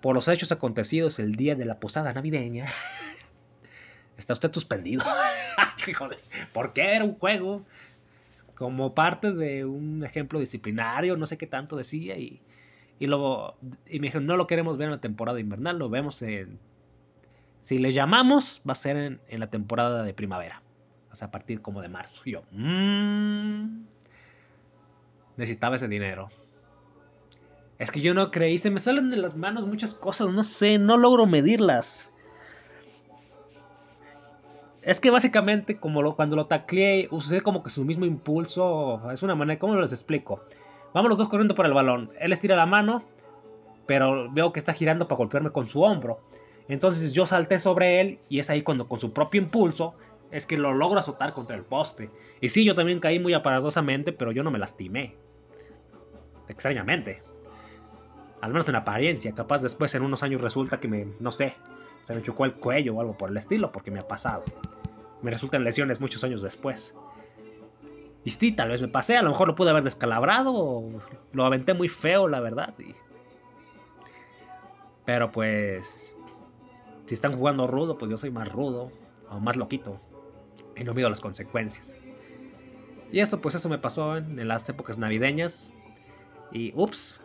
[0.00, 2.66] por los hechos acontecidos el día de la posada navideña,
[4.16, 5.04] está usted suspendido.
[6.52, 7.64] ¿Por qué era un juego?
[8.54, 12.16] Como parte de un ejemplo disciplinario, no sé qué tanto decía.
[12.16, 12.40] Y,
[12.98, 13.56] y, luego,
[13.88, 16.58] y me dijo, no lo queremos ver en la temporada invernal, lo vemos en...
[17.62, 20.62] Si le llamamos, va a ser en, en la temporada de primavera.
[21.10, 22.22] O sea, a partir como de marzo.
[22.24, 23.84] Y yo, mmm,
[25.36, 26.28] necesitaba ese dinero.
[27.78, 30.78] Es que yo no creí, se me salen de las manos muchas cosas, no sé,
[30.78, 32.12] no logro medirlas.
[34.84, 39.00] Es que básicamente, como lo, cuando lo tacleé, usé como que su mismo impulso.
[39.10, 40.44] Es una manera, ¿cómo les explico?
[40.92, 42.10] Vamos los dos corriendo por el balón.
[42.20, 43.02] Él estira la mano,
[43.86, 46.20] pero veo que está girando para golpearme con su hombro.
[46.68, 49.94] Entonces yo salté sobre él y es ahí cuando con su propio impulso
[50.30, 52.10] es que lo logro azotar contra el poste.
[52.40, 55.16] Y sí, yo también caí muy aparatosamente, pero yo no me lastimé.
[56.48, 57.22] Extrañamente.
[58.42, 59.34] Al menos en apariencia.
[59.34, 61.54] Capaz después en unos años resulta que me, no sé,
[62.04, 64.44] se me chocó el cuello o algo por el estilo, porque me ha pasado.
[65.22, 66.94] Me resultan lesiones muchos años después.
[68.24, 70.82] Y sí, tal vez me pasé, a lo mejor lo pude haber descalabrado
[71.32, 72.74] lo aventé muy feo, la verdad.
[75.04, 76.16] Pero pues,
[77.04, 78.90] si están jugando rudo, pues yo soy más rudo
[79.30, 80.00] o más loquito
[80.76, 81.92] y no mido las consecuencias.
[83.12, 85.72] Y eso, pues eso me pasó en, las épocas navideñas.
[86.50, 87.20] Y ups,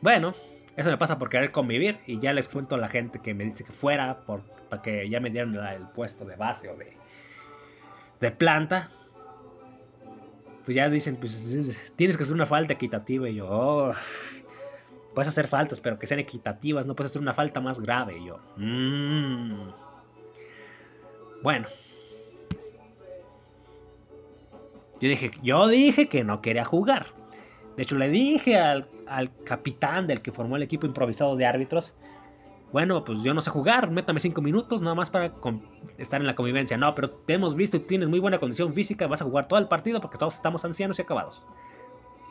[0.00, 0.32] bueno,
[0.78, 3.42] Eso me pasa por querer convivir y ya les cuento a la gente que me
[3.42, 6.96] dice que fuera por, para que ya me dieran el puesto de base o de,
[8.20, 8.88] de planta.
[10.64, 13.90] Pues ya dicen, pues tienes que hacer una falta equitativa y yo, oh,
[15.16, 18.26] puedes hacer faltas, pero que sean equitativas, no puedes hacer una falta más grave y
[18.26, 19.70] yo, mmm.
[21.42, 21.66] Bueno.
[25.00, 27.06] Yo dije, yo dije que no quería jugar.
[27.76, 28.88] De hecho, le dije al,
[29.44, 31.94] capitán del que formó el equipo improvisado de árbitros,
[32.72, 35.32] bueno, pues yo no sé jugar, métame cinco minutos nada más para
[35.96, 36.76] estar en la convivencia.
[36.76, 39.58] No, pero te hemos visto y tienes muy buena condición física, vas a jugar todo
[39.58, 41.42] el partido porque todos estamos ancianos y acabados.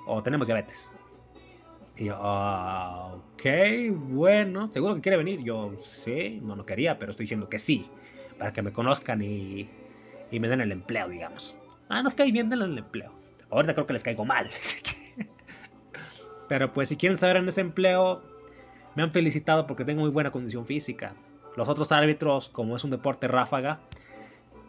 [0.05, 0.91] O tenemos diabetes.
[1.97, 3.45] Y yo, ah, ok,
[3.95, 5.43] bueno, ¿seguro que quiere venir?
[5.43, 7.89] Yo, sí, no, no quería, pero estoy diciendo que sí,
[8.37, 9.67] para que me conozcan y,
[10.29, 11.57] y me den el empleo, digamos.
[11.89, 13.11] Ah, nos cae bien, denle el empleo.
[13.49, 14.47] Ahorita creo que les caigo mal.
[16.47, 18.21] Pero pues si quieren saber en ese empleo,
[18.95, 21.13] me han felicitado porque tengo muy buena condición física.
[21.55, 23.79] Los otros árbitros, como es un deporte ráfaga,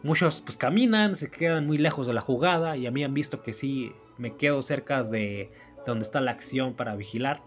[0.03, 3.41] muchos pues caminan, se quedan muy lejos de la jugada y a mí han visto
[3.43, 5.51] que sí me quedo cerca de,
[5.85, 7.41] donde está la acción para vigilar.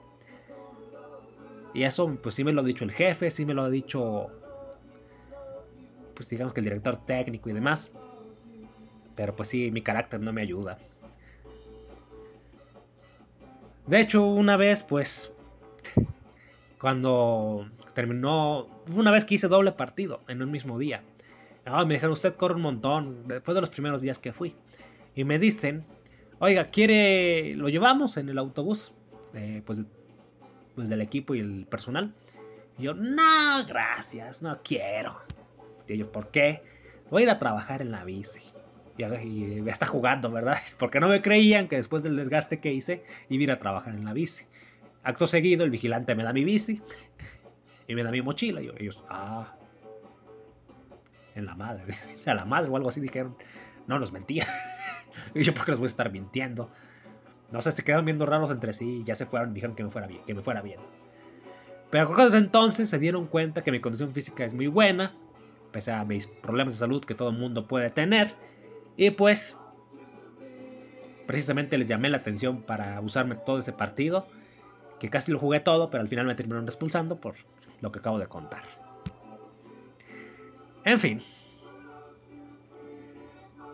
[1.74, 4.30] Y eso pues sí me lo ha dicho el jefe, sí me lo ha dicho
[6.14, 7.92] pues digamos que el director técnico y demás.
[9.14, 10.78] Pero pues sí, mi carácter no me ayuda.
[13.86, 15.34] De hecho, una vez, pues,
[16.78, 21.02] cuando terminó, una vez que hice doble partido en un mismo día,
[21.64, 24.54] ah, me dijeron, usted corre un montón, después de los primeros días que fui.
[25.14, 25.84] Y me dicen,
[26.38, 28.94] oiga, ¿quiere, lo llevamos en el autobús?
[29.34, 29.82] Eh, pues,
[30.74, 32.14] pues del equipo y el personal.
[32.78, 35.16] Y yo, no, gracias, no quiero.
[35.88, 36.62] Y yo, ¿por qué?
[37.10, 38.52] Voy a ir a trabajar en la bici
[38.98, 40.58] y, está jugando, ¿verdad?
[40.78, 44.12] Porque no me creían que después del desgaste que hice iba a trabajar en la
[44.12, 44.44] bici.
[45.02, 46.80] Acto seguido, el vigilante me da mi bici
[47.88, 48.62] y me da mi mochila.
[48.62, 49.56] Y ellos, ah,
[51.34, 51.94] en la madre,
[52.26, 53.36] a la madre o algo así dijeron.
[53.86, 54.46] No, nos mentía.
[55.34, 56.70] y yo, ¿por qué los voy a estar mintiendo?
[57.50, 59.82] No sé, se quedaron viendo raros entre sí y ya se fueron y dijeron que
[59.82, 60.80] me fuera bien, que me fuera bien.
[61.90, 65.12] Pero desde entonces se dieron cuenta que mi condición física es muy buena,
[65.72, 68.34] pese a mis problemas de salud que todo el mundo puede tener
[68.96, 69.58] y pues,
[71.26, 74.26] precisamente les llamé la atención para usarme todo ese partido,
[74.98, 77.34] que casi lo jugué todo, pero al final me terminaron expulsando por
[77.80, 78.62] lo que acabo de contar.
[80.84, 81.20] En fin.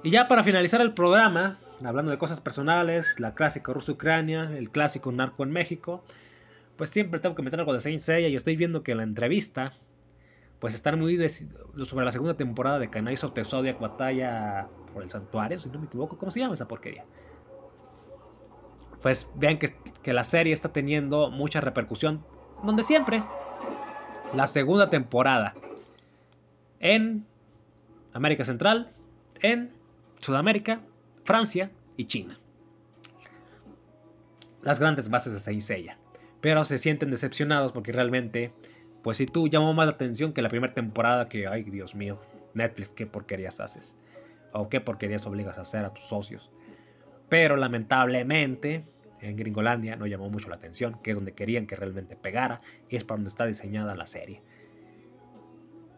[0.02, 5.10] Y ya para finalizar el programa, hablando de cosas personales, la clásica Rusia-Ucrania, el clásico
[5.12, 6.04] narco en México,
[6.76, 9.02] pues siempre tengo que meter algo de Saint Seiya y estoy viendo que en la
[9.02, 9.72] entrevista,
[10.60, 11.18] pues están muy
[11.84, 13.78] sobre la segunda temporada de Kanai of the Zodiac
[14.98, 16.18] por el santuario, si no me equivoco.
[16.18, 17.04] ¿Cómo se llama esa porquería?
[19.00, 19.72] Pues vean que,
[20.12, 22.24] la serie está teniendo mucha repercusión.
[22.64, 23.22] Donde siempre.
[24.34, 25.54] La segunda temporada.
[26.80, 27.24] En
[28.12, 28.90] América Central.
[29.40, 29.72] En
[30.20, 30.80] Sudamérica.
[31.22, 32.40] Francia y China.
[34.62, 35.92] Las grandes bases de Saint
[36.40, 38.52] Pero se sienten decepcionados porque realmente,
[39.04, 42.20] pues si tú llamó más la atención que la primera temporada que, ay Dios mío,
[42.54, 43.94] Netflix, qué porquerías haces
[44.52, 46.50] o qué porquerías obligas a hacer a tus socios.
[47.28, 48.86] Pero lamentablemente
[49.20, 52.96] en Gringolandia no llamó mucho la atención, que es donde querían que realmente pegara y
[52.96, 54.42] es para donde está diseñada la serie.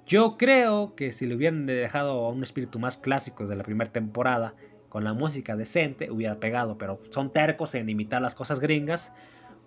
[0.07, 3.93] Yo creo que si le hubieran dejado a un espíritu más clásico de la primera
[3.93, 4.55] temporada,
[4.89, 9.15] con la música decente, hubiera pegado, pero son tercos en imitar las cosas gringas,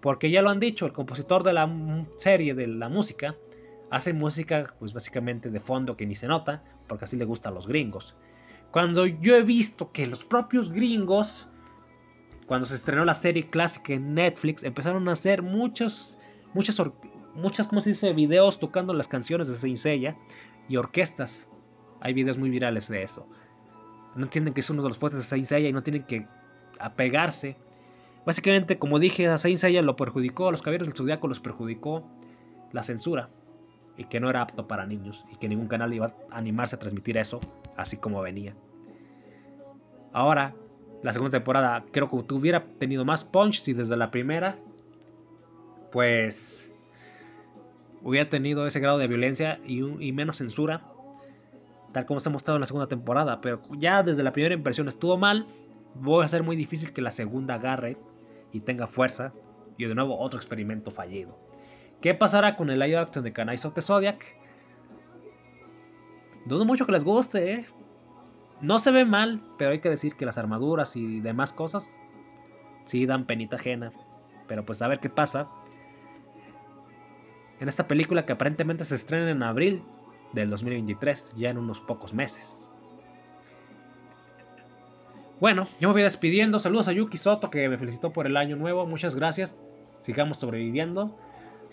[0.01, 3.37] porque ya lo han dicho, el compositor de la serie, de la música,
[3.89, 7.51] hace música pues básicamente de fondo que ni se nota, porque así le gusta a
[7.53, 8.17] los gringos.
[8.73, 11.47] Cuando yo he visto que los propios gringos,
[12.47, 16.17] cuando se estrenó la serie clásica en Netflix, empezaron a hacer muchos,
[16.55, 16.81] muchas,
[17.35, 18.11] muchas, ¿cómo se dice?
[18.13, 20.17] Videos tocando las canciones de Saint
[20.67, 21.45] y orquestas.
[22.01, 23.27] Hay videos muy virales de eso.
[24.15, 26.25] No entienden que es uno de los fuertes de Saint Seiya y no tienen que
[26.79, 27.57] apegarse.
[28.25, 32.09] Básicamente, como dije, a Saint Seiya lo perjudicó, a los caballeros del Zodiaco los perjudicó
[32.71, 33.29] la censura
[33.97, 36.79] y que no era apto para niños y que ningún canal iba a animarse a
[36.79, 37.39] transmitir eso
[37.77, 38.55] así como venía.
[40.11, 40.55] Ahora,
[41.01, 44.57] la segunda temporada creo que hubiera tenido más punch si desde la primera
[45.91, 46.73] pues
[48.01, 50.89] hubiera tenido ese grado de violencia y, menos censura
[51.91, 54.87] tal como se ha mostrado en la segunda temporada, pero ya desde la primera impresión
[54.87, 55.45] estuvo mal,
[55.93, 57.97] voy a ser muy difícil que la segunda agarre
[58.51, 59.31] y tenga fuerza
[59.77, 61.37] y de nuevo otro experimento fallido.
[62.03, 64.35] ¿Qué pasará con el live action de Canais of the Zodiac?
[66.43, 67.65] Dudo mucho que les guste, ¿eh?
[68.59, 71.95] No se ve mal, pero hay que decir que las armaduras y demás cosas
[72.83, 73.93] sí dan penita ajena.
[74.49, 75.47] Pero pues a ver qué pasa.
[77.61, 79.81] en esta película que aparentemente se estrena en abril
[80.33, 82.67] del 2023, ya en unos pocos meses.
[85.39, 86.59] Bueno, yo me voy despidiendo.
[86.59, 88.85] Saludos a Yuki Soto que me felicitó por el año nuevo.
[88.85, 89.55] Muchas gracias.
[90.01, 91.17] Sigamos sobreviviendo.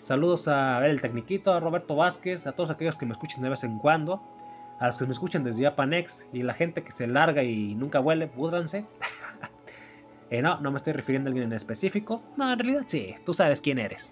[0.01, 3.63] Saludos a El Tecniquito, a Roberto Vázquez, a todos aquellos que me escuchen de vez
[3.63, 4.19] en cuando.
[4.79, 7.99] A los que me escuchan desde Japanex y la gente que se larga y nunca
[7.99, 8.83] vuelve, púdranse.
[10.31, 12.23] eh, no, no me estoy refiriendo a alguien en específico.
[12.35, 14.11] No, en realidad sí, tú sabes quién eres.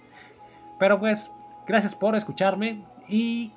[0.77, 1.33] Pero pues,
[1.67, 3.51] gracias por escucharme y,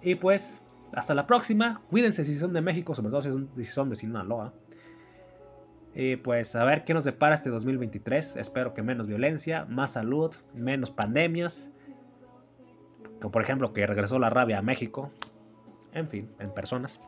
[0.00, 0.64] y pues,
[0.94, 1.82] hasta la próxima.
[1.90, 4.54] Cuídense si son de México, sobre todo si son, si son de Sinaloa.
[5.98, 8.36] Y pues a ver qué nos depara este 2023.
[8.36, 11.72] Espero que menos violencia, más salud, menos pandemias.
[13.18, 15.10] Como por ejemplo que regresó la rabia a México.
[15.94, 17.00] En fin, en personas.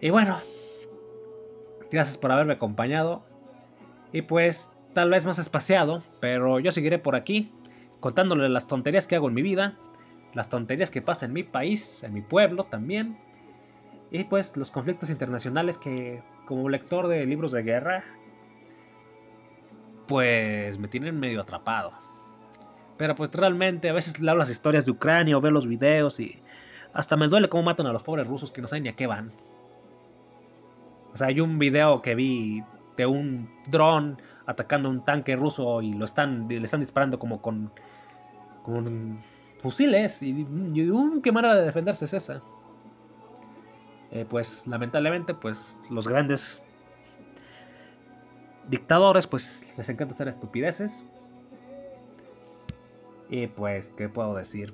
[0.00, 0.38] Y bueno,
[1.90, 3.24] gracias por haberme acompañado.
[4.12, 7.50] Y pues tal vez más espaciado, pero yo seguiré por aquí
[7.98, 9.76] contándole las tonterías que hago en mi vida,
[10.34, 13.18] las tonterías que pasan en mi país, en mi pueblo también.
[14.12, 18.04] Y pues los conflictos internacionales que como lector de libros de guerra,
[20.06, 21.92] pues me tienen medio atrapado.
[22.96, 26.40] Pero pues realmente a veces leo las historias de Ucrania o veo los videos y
[26.94, 29.06] hasta me duele cómo matan a los pobres rusos que no saben ni a qué
[29.06, 29.32] van.
[31.12, 32.62] O sea, hay un video que vi
[32.96, 37.70] de un dron atacando un tanque ruso y lo están, le están disparando como con,
[38.62, 39.22] con
[39.58, 40.22] fusiles.
[40.22, 42.42] Y, y uh, qué manera de defenderse es esa.
[44.16, 46.62] Eh, pues lamentablemente, pues los grandes
[48.66, 51.04] dictadores, pues les encanta hacer estupideces.
[53.28, 54.72] Y pues, ¿qué puedo decir?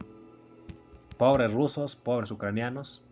[1.19, 3.03] Pobres rusos, pobres ucranianos,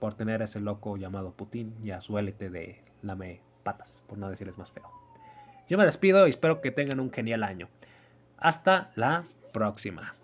[0.00, 4.18] por tener a ese loco llamado Putin y a su élite de lame patas, por
[4.18, 4.90] no decirles más feo.
[5.66, 7.70] Yo me despido y espero que tengan un genial año.
[8.36, 9.24] Hasta la
[9.54, 10.14] próxima.